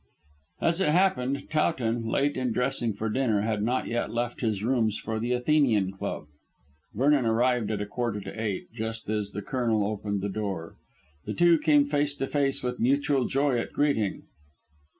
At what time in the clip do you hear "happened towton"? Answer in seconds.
0.89-2.07